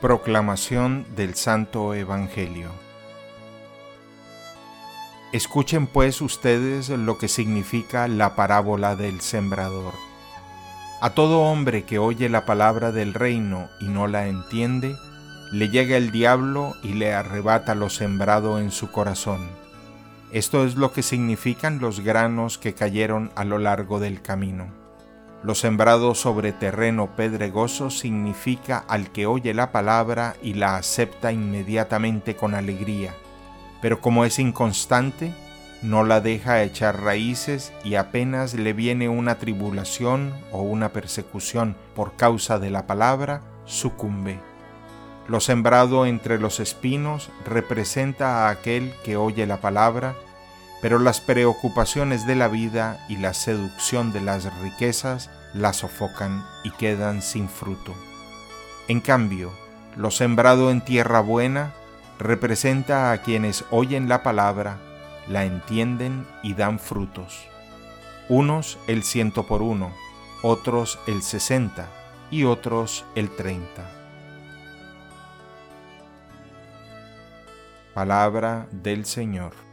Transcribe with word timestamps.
Proclamación 0.00 1.06
del 1.16 1.34
Santo 1.34 1.92
Evangelio 1.92 2.70
Escuchen 5.32 5.88
pues 5.88 6.20
ustedes 6.20 6.88
lo 6.88 7.18
que 7.18 7.26
significa 7.26 8.06
la 8.06 8.36
parábola 8.36 8.94
del 8.94 9.20
sembrador. 9.20 9.92
A 11.00 11.10
todo 11.10 11.40
hombre 11.40 11.82
que 11.82 11.98
oye 11.98 12.28
la 12.28 12.46
palabra 12.46 12.92
del 12.92 13.12
reino 13.12 13.70
y 13.80 13.86
no 13.86 14.06
la 14.06 14.28
entiende, 14.28 14.94
le 15.50 15.68
llega 15.68 15.96
el 15.96 16.12
diablo 16.12 16.76
y 16.84 16.92
le 16.92 17.12
arrebata 17.12 17.74
lo 17.74 17.90
sembrado 17.90 18.60
en 18.60 18.70
su 18.70 18.92
corazón. 18.92 19.48
Esto 20.30 20.64
es 20.64 20.76
lo 20.76 20.92
que 20.92 21.02
significan 21.02 21.80
los 21.80 21.98
granos 21.98 22.56
que 22.56 22.72
cayeron 22.72 23.32
a 23.34 23.44
lo 23.44 23.58
largo 23.58 23.98
del 23.98 24.22
camino. 24.22 24.87
Lo 25.42 25.54
sembrado 25.54 26.14
sobre 26.14 26.52
terreno 26.52 27.14
pedregoso 27.14 27.90
significa 27.90 28.84
al 28.88 29.10
que 29.10 29.26
oye 29.26 29.54
la 29.54 29.72
palabra 29.72 30.36
y 30.42 30.54
la 30.54 30.76
acepta 30.76 31.32
inmediatamente 31.32 32.34
con 32.34 32.54
alegría 32.54 33.14
pero 33.80 34.00
como 34.00 34.24
es 34.24 34.38
inconstante, 34.38 35.32
no 35.82 36.04
la 36.04 36.20
deja 36.20 36.62
echar 36.62 37.02
raíces 37.02 37.72
y 37.84 37.94
apenas 37.94 38.54
le 38.54 38.72
viene 38.72 39.08
una 39.08 39.38
tribulación 39.38 40.34
o 40.52 40.62
una 40.62 40.92
persecución 40.92 41.76
por 41.94 42.16
causa 42.16 42.58
de 42.58 42.70
la 42.70 42.86
palabra, 42.86 43.42
sucumbe. 43.64 44.40
Lo 45.28 45.40
sembrado 45.40 46.06
entre 46.06 46.38
los 46.38 46.58
espinos 46.58 47.30
representa 47.44 48.46
a 48.46 48.50
aquel 48.50 48.92
que 49.04 49.16
oye 49.16 49.46
la 49.46 49.60
palabra, 49.60 50.14
pero 50.80 50.98
las 50.98 51.20
preocupaciones 51.20 52.26
de 52.26 52.36
la 52.36 52.48
vida 52.48 53.04
y 53.08 53.16
la 53.16 53.34
seducción 53.34 54.12
de 54.12 54.20
las 54.20 54.52
riquezas 54.60 55.30
la 55.54 55.72
sofocan 55.72 56.44
y 56.64 56.70
quedan 56.70 57.22
sin 57.22 57.48
fruto. 57.48 57.94
En 58.86 59.00
cambio, 59.00 59.52
lo 59.96 60.10
sembrado 60.10 60.70
en 60.70 60.80
tierra 60.80 61.20
buena 61.20 61.72
representa 62.18 63.12
a 63.12 63.22
quienes 63.22 63.64
oyen 63.70 64.08
la 64.08 64.22
palabra, 64.22 64.78
la 65.28 65.44
entienden 65.44 66.26
y 66.42 66.54
dan 66.54 66.78
frutos. 66.78 67.46
Unos 68.28 68.78
el 68.86 69.02
ciento 69.02 69.46
por 69.46 69.62
uno, 69.62 69.92
otros 70.42 70.98
el 71.06 71.22
sesenta 71.22 71.88
y 72.30 72.44
otros 72.44 73.04
el 73.14 73.34
treinta. 73.34 73.90
Palabra 77.94 78.68
del 78.70 79.06
Señor. 79.06 79.67